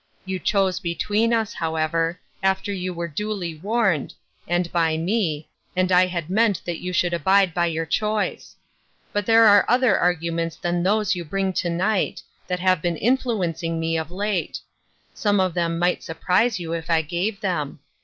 [0.25, 4.15] You chose between us, however, after you were duly warned,
[4.47, 8.55] and by me, and I had meant that you should abide by your choice;
[9.13, 12.97] but there are other argu ments than those you bring to night, that have been
[12.97, 14.57] influencing me of late;
[15.13, 17.77] some of them might surprise you if I gave them.